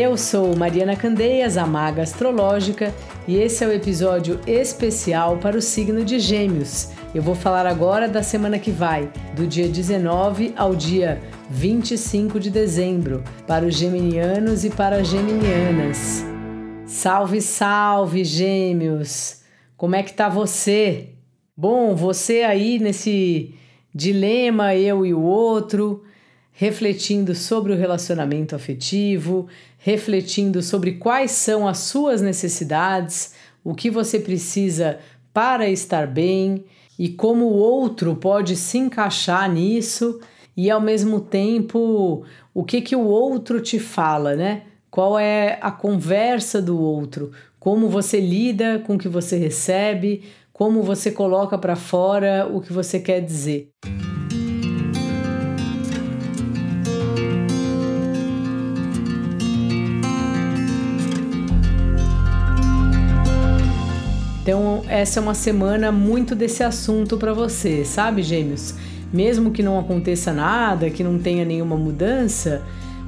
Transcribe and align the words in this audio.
Eu 0.00 0.16
sou 0.16 0.54
Mariana 0.54 0.94
Candeias, 0.94 1.56
a 1.56 1.66
maga 1.66 2.02
astrológica, 2.02 2.94
e 3.26 3.36
esse 3.36 3.64
é 3.64 3.66
o 3.66 3.72
episódio 3.72 4.38
especial 4.46 5.38
para 5.38 5.56
o 5.56 5.60
signo 5.60 6.04
de 6.04 6.20
Gêmeos. 6.20 6.90
Eu 7.12 7.20
vou 7.20 7.34
falar 7.34 7.66
agora 7.66 8.06
da 8.06 8.22
semana 8.22 8.60
que 8.60 8.70
vai, 8.70 9.10
do 9.34 9.44
dia 9.44 9.68
19 9.68 10.54
ao 10.56 10.76
dia 10.76 11.20
25 11.50 12.38
de 12.38 12.48
dezembro, 12.48 13.24
para 13.44 13.66
os 13.66 13.74
geminianos 13.74 14.64
e 14.64 14.70
para 14.70 14.98
as 14.98 15.08
geminianas. 15.08 16.24
Salve, 16.86 17.40
salve, 17.40 18.22
Gêmeos! 18.22 19.42
Como 19.76 19.96
é 19.96 20.04
que 20.04 20.12
tá 20.12 20.28
você? 20.28 21.08
Bom, 21.56 21.96
você 21.96 22.44
aí 22.44 22.78
nesse 22.78 23.52
dilema 23.92 24.76
eu 24.76 25.04
e 25.04 25.12
o 25.12 25.20
outro, 25.20 26.04
refletindo 26.60 27.36
sobre 27.36 27.72
o 27.72 27.76
relacionamento 27.76 28.56
afetivo, 28.56 29.46
refletindo 29.78 30.60
sobre 30.60 30.94
quais 30.94 31.30
são 31.30 31.68
as 31.68 31.78
suas 31.78 32.20
necessidades, 32.20 33.32
o 33.62 33.76
que 33.76 33.88
você 33.88 34.18
precisa 34.18 34.98
para 35.32 35.70
estar 35.70 36.08
bem 36.08 36.64
e 36.98 37.10
como 37.10 37.44
o 37.44 37.54
outro 37.54 38.16
pode 38.16 38.56
se 38.56 38.76
encaixar 38.76 39.48
nisso 39.48 40.18
e 40.56 40.68
ao 40.68 40.80
mesmo 40.80 41.20
tempo 41.20 42.24
o 42.52 42.64
que 42.64 42.80
que 42.80 42.96
o 42.96 43.04
outro 43.04 43.60
te 43.60 43.78
fala, 43.78 44.34
né? 44.34 44.62
Qual 44.90 45.16
é 45.16 45.60
a 45.62 45.70
conversa 45.70 46.60
do 46.60 46.76
outro? 46.76 47.30
Como 47.60 47.88
você 47.88 48.18
lida 48.18 48.80
com 48.80 48.96
o 48.96 48.98
que 48.98 49.08
você 49.08 49.36
recebe? 49.36 50.24
Como 50.52 50.82
você 50.82 51.12
coloca 51.12 51.56
para 51.56 51.76
fora 51.76 52.50
o 52.52 52.60
que 52.60 52.72
você 52.72 52.98
quer 52.98 53.20
dizer? 53.20 53.70
Então, 64.48 64.82
essa 64.88 65.20
é 65.20 65.22
uma 65.22 65.34
semana 65.34 65.92
muito 65.92 66.34
desse 66.34 66.64
assunto 66.64 67.18
para 67.18 67.34
você, 67.34 67.84
sabe, 67.84 68.22
Gêmeos? 68.22 68.74
Mesmo 69.12 69.50
que 69.50 69.62
não 69.62 69.78
aconteça 69.78 70.32
nada, 70.32 70.88
que 70.88 71.04
não 71.04 71.18
tenha 71.18 71.44
nenhuma 71.44 71.76
mudança, 71.76 72.62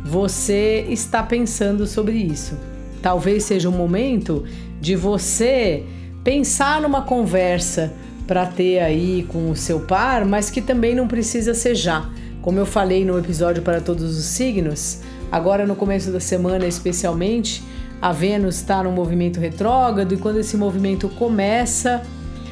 você 0.05 0.85
está 0.91 1.23
pensando 1.23 1.87
sobre 1.87 2.13
isso. 2.13 2.59
Talvez 3.01 3.45
seja 3.45 3.71
um 3.71 3.73
momento 3.73 4.45
de 4.83 4.95
você 4.95 5.83
pensar 6.23 6.79
numa 6.79 7.01
conversa 7.01 7.91
para 8.27 8.45
ter 8.45 8.81
aí 8.81 9.25
com 9.27 9.51
o 9.51 9.57
seu 9.57 9.81
par, 9.81 10.27
mas 10.27 10.51
que 10.51 10.61
também 10.61 10.95
não 10.95 11.09
precisa 11.09 11.55
ser 11.55 11.75
já. 11.75 12.07
Como 12.43 12.59
eu 12.59 12.67
falei 12.67 13.03
no 13.03 13.19
episódio 13.19 13.63
para 13.63 13.81
todos 13.81 14.19
os 14.19 14.27
signos, 14.27 15.01
agora 15.33 15.67
no 15.67 15.75
começo 15.75 16.11
da 16.11 16.21
semana 16.21 16.67
especialmente, 16.67 17.63
a 18.01 18.13
Vênus 18.13 18.57
está 18.57 18.83
no 18.83 18.91
movimento 18.91 19.39
retrógrado 19.39 20.13
e 20.13 20.17
quando 20.17 20.39
esse 20.39 20.57
movimento 20.57 21.09
começa, 21.09 22.03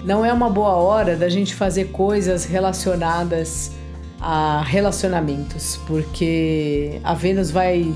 não 0.05 0.25
é 0.25 0.33
uma 0.33 0.51
boa 0.51 0.75
hora 0.75 1.17
da 1.17 1.29
gente 1.29 1.55
fazer 1.55 1.87
coisas 1.87 2.45
relacionadas 2.45 3.73
a 4.21 4.63
relacionamentos, 4.63 5.79
porque 5.87 7.01
a 7.05 7.15
Vênus 7.15 7.51
vai 7.51 7.95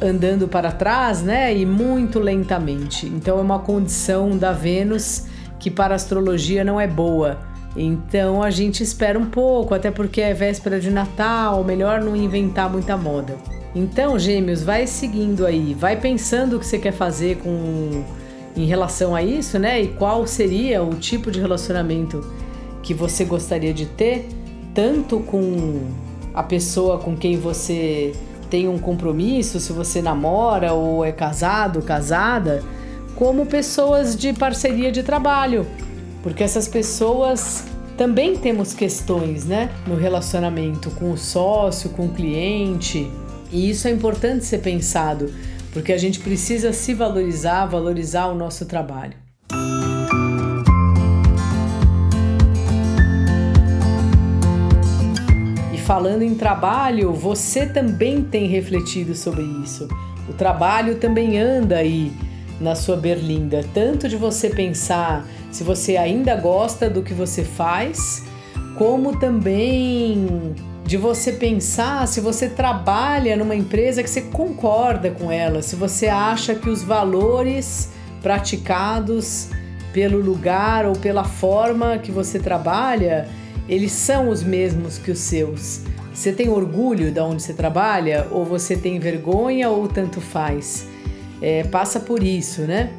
andando 0.00 0.46
para 0.46 0.70
trás, 0.70 1.22
né, 1.22 1.54
e 1.54 1.66
muito 1.66 2.20
lentamente. 2.20 3.06
Então 3.06 3.38
é 3.38 3.42
uma 3.42 3.58
condição 3.58 4.36
da 4.38 4.52
Vênus 4.52 5.26
que 5.58 5.70
para 5.70 5.94
a 5.94 5.96
astrologia 5.96 6.62
não 6.64 6.80
é 6.80 6.86
boa. 6.86 7.38
Então 7.76 8.42
a 8.42 8.50
gente 8.50 8.82
espera 8.82 9.18
um 9.18 9.26
pouco, 9.26 9.74
até 9.74 9.90
porque 9.90 10.20
é 10.20 10.32
véspera 10.32 10.80
de 10.80 10.90
Natal, 10.90 11.62
melhor 11.64 12.00
não 12.00 12.16
inventar 12.16 12.70
muita 12.70 12.96
moda. 12.96 13.36
Então, 13.74 14.18
gêmeos, 14.18 14.62
vai 14.62 14.86
seguindo 14.86 15.44
aí, 15.46 15.74
vai 15.74 16.00
pensando 16.00 16.56
o 16.56 16.58
que 16.58 16.66
você 16.66 16.78
quer 16.78 16.92
fazer 16.92 17.38
com 17.38 18.04
em 18.56 18.64
relação 18.64 19.14
a 19.14 19.22
isso, 19.22 19.58
né? 19.58 19.80
E 19.80 19.88
qual 19.88 20.26
seria 20.26 20.82
o 20.82 20.94
tipo 20.94 21.30
de 21.30 21.40
relacionamento 21.40 22.24
que 22.82 22.92
você 22.92 23.24
gostaria 23.24 23.72
de 23.72 23.86
ter, 23.86 24.28
tanto 24.74 25.20
com 25.20 25.86
a 26.34 26.42
pessoa 26.42 26.98
com 26.98 27.16
quem 27.16 27.38
você 27.38 28.12
tem 28.50 28.68
um 28.68 28.78
compromisso, 28.78 29.60
se 29.60 29.72
você 29.72 30.00
namora 30.00 30.72
ou 30.72 31.04
é 31.04 31.12
casado, 31.12 31.82
casada, 31.82 32.62
como 33.14 33.46
pessoas 33.46 34.16
de 34.16 34.32
parceria 34.32 34.90
de 34.90 35.02
trabalho, 35.02 35.66
porque 36.22 36.42
essas 36.42 36.66
pessoas 36.66 37.64
também 37.96 38.36
temos 38.36 38.72
questões, 38.72 39.44
né, 39.44 39.70
no 39.86 39.96
relacionamento 39.96 40.90
com 40.92 41.10
o 41.10 41.18
sócio, 41.18 41.90
com 41.90 42.06
o 42.06 42.08
cliente. 42.10 43.10
E 43.50 43.70
isso 43.70 43.88
é 43.88 43.90
importante 43.90 44.44
ser 44.44 44.58
pensado, 44.58 45.32
porque 45.72 45.92
a 45.92 45.98
gente 45.98 46.20
precisa 46.20 46.72
se 46.72 46.92
valorizar, 46.94 47.66
valorizar 47.66 48.26
o 48.26 48.34
nosso 48.34 48.66
trabalho. 48.66 49.14
E 55.72 55.78
falando 55.78 56.22
em 56.22 56.34
trabalho, 56.34 57.12
você 57.12 57.66
também 57.66 58.22
tem 58.22 58.46
refletido 58.46 59.14
sobre 59.14 59.42
isso. 59.64 59.88
O 60.28 60.32
trabalho 60.34 60.96
também 60.96 61.38
anda 61.38 61.76
aí 61.76 62.12
na 62.60 62.74
sua 62.74 62.96
berlinda, 62.96 63.64
tanto 63.72 64.08
de 64.08 64.16
você 64.16 64.50
pensar 64.50 65.26
se 65.50 65.64
você 65.64 65.96
ainda 65.96 66.34
gosta 66.36 66.90
do 66.90 67.02
que 67.02 67.14
você 67.14 67.42
faz, 67.44 68.24
como 68.76 69.18
também 69.18 70.54
de 70.88 70.96
você 70.96 71.32
pensar 71.32 72.08
se 72.08 72.18
você 72.18 72.48
trabalha 72.48 73.36
numa 73.36 73.54
empresa 73.54 74.02
que 74.02 74.08
você 74.08 74.22
concorda 74.22 75.10
com 75.10 75.30
ela, 75.30 75.60
se 75.60 75.76
você 75.76 76.06
acha 76.06 76.54
que 76.54 76.70
os 76.70 76.82
valores 76.82 77.90
praticados 78.22 79.50
pelo 79.92 80.18
lugar 80.18 80.86
ou 80.86 80.94
pela 80.94 81.24
forma 81.24 81.98
que 81.98 82.10
você 82.10 82.38
trabalha, 82.38 83.28
eles 83.68 83.92
são 83.92 84.30
os 84.30 84.42
mesmos 84.42 84.96
que 84.96 85.10
os 85.10 85.18
seus. 85.18 85.82
Você 86.10 86.32
tem 86.32 86.48
orgulho 86.48 87.12
de 87.12 87.20
onde 87.20 87.42
você 87.42 87.52
trabalha 87.52 88.26
ou 88.30 88.46
você 88.46 88.74
tem 88.74 88.98
vergonha 88.98 89.68
ou 89.68 89.88
tanto 89.88 90.22
faz? 90.22 90.88
É, 91.42 91.64
passa 91.64 92.00
por 92.00 92.22
isso, 92.22 92.62
né? 92.62 92.90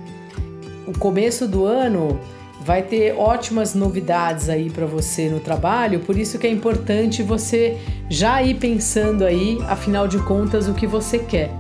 O 0.85 0.95
começo 0.95 1.47
do 1.47 1.66
ano 1.66 2.19
vai 2.61 2.81
ter 2.83 3.15
ótimas 3.15 3.73
novidades 3.73 4.49
aí 4.49 4.69
para 4.69 4.85
você 4.85 5.29
no 5.29 5.39
trabalho, 5.39 6.01
por 6.01 6.17
isso 6.17 6.37
que 6.37 6.45
é 6.45 6.51
importante 6.51 7.23
você 7.23 7.77
já 8.09 8.41
ir 8.41 8.55
pensando 8.55 9.23
aí, 9.23 9.57
afinal 9.67 10.07
de 10.07 10.19
contas, 10.19 10.67
o 10.67 10.73
que 10.73 10.85
você 10.85 11.19
quer. 11.19 11.51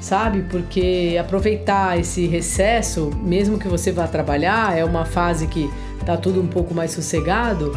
Sabe? 0.00 0.42
Porque 0.50 1.16
aproveitar 1.18 1.98
esse 1.98 2.26
recesso, 2.26 3.10
mesmo 3.22 3.58
que 3.58 3.68
você 3.68 3.90
vá 3.90 4.06
trabalhar, 4.06 4.76
é 4.76 4.84
uma 4.84 5.06
fase 5.06 5.46
que 5.46 5.70
tá 6.04 6.16
tudo 6.16 6.42
um 6.42 6.46
pouco 6.46 6.74
mais 6.74 6.90
sossegado, 6.90 7.72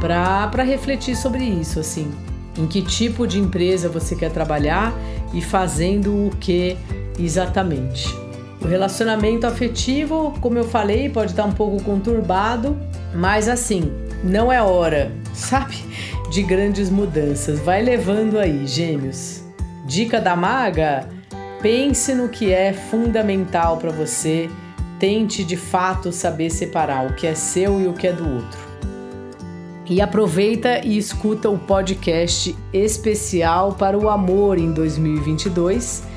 para 0.00 0.62
refletir 0.64 1.14
sobre 1.14 1.44
isso, 1.44 1.78
assim. 1.78 2.10
Em 2.58 2.66
que 2.66 2.82
tipo 2.82 3.26
de 3.26 3.38
empresa 3.38 3.88
você 3.88 4.16
quer 4.16 4.32
trabalhar 4.32 4.92
e 5.32 5.40
fazendo 5.40 6.26
o 6.26 6.30
que 6.40 6.76
exatamente. 7.18 8.19
O 8.60 8.66
relacionamento 8.66 9.46
afetivo, 9.46 10.34
como 10.40 10.58
eu 10.58 10.64
falei, 10.64 11.08
pode 11.08 11.30
estar 11.30 11.44
um 11.44 11.52
pouco 11.52 11.82
conturbado, 11.82 12.78
mas 13.14 13.48
assim, 13.48 13.90
não 14.22 14.52
é 14.52 14.62
hora, 14.62 15.10
sabe, 15.32 15.76
de 16.30 16.42
grandes 16.42 16.90
mudanças. 16.90 17.58
Vai 17.60 17.82
levando 17.82 18.38
aí, 18.38 18.66
gêmeos. 18.66 19.42
Dica 19.86 20.20
da 20.20 20.36
maga: 20.36 21.08
pense 21.62 22.14
no 22.14 22.28
que 22.28 22.52
é 22.52 22.72
fundamental 22.72 23.78
para 23.78 23.90
você. 23.90 24.48
Tente 24.98 25.42
de 25.42 25.56
fato 25.56 26.12
saber 26.12 26.50
separar 26.50 27.06
o 27.06 27.14
que 27.14 27.26
é 27.26 27.34
seu 27.34 27.80
e 27.80 27.86
o 27.86 27.94
que 27.94 28.06
é 28.06 28.12
do 28.12 28.28
outro. 28.28 28.60
E 29.86 30.02
aproveita 30.02 30.84
e 30.84 30.98
escuta 30.98 31.48
o 31.48 31.58
podcast 31.58 32.54
especial 32.70 33.72
para 33.72 33.98
o 33.98 34.10
amor 34.10 34.58
em 34.58 34.70
2022 34.72 36.09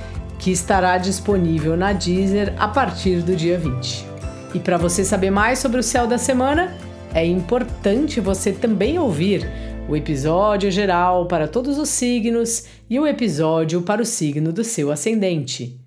que 0.43 0.51
estará 0.51 0.97
disponível 0.97 1.77
na 1.77 1.93
Deezer 1.93 2.53
a 2.57 2.67
partir 2.67 3.21
do 3.21 3.33
dia 3.33 3.57
20. 3.57 4.05
E 4.53 4.59
para 4.59 4.75
você 4.77 5.05
saber 5.05 5.31
mais 5.31 5.59
sobre 5.59 5.79
o 5.79 5.83
céu 5.83 6.05
da 6.05 6.17
semana, 6.17 6.75
é 7.13 7.25
importante 7.25 8.19
você 8.19 8.51
também 8.51 8.99
ouvir 8.99 9.49
o 9.87 9.95
episódio 9.95 10.69
geral 10.69 11.27
para 11.29 11.47
todos 11.47 11.77
os 11.77 11.87
signos 11.87 12.65
e 12.89 12.99
o 12.99 13.07
episódio 13.07 13.83
para 13.83 14.01
o 14.01 14.05
signo 14.05 14.51
do 14.51 14.65
seu 14.65 14.91
ascendente. 14.91 15.79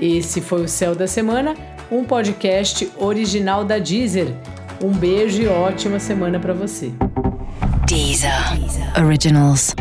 Esse 0.00 0.40
foi 0.40 0.62
o 0.62 0.68
Céu 0.68 0.94
da 0.94 1.08
Semana, 1.08 1.56
um 1.90 2.04
podcast 2.04 2.88
original 2.96 3.64
da 3.64 3.80
Deezer. 3.80 4.32
Um 4.80 4.92
beijo 4.92 5.42
e 5.42 5.48
ótima 5.48 5.98
semana 5.98 6.38
para 6.38 6.54
você. 6.54 6.92
Deezer. 7.88 8.30
Deezer. 8.56 9.04
Originals. 9.04 9.74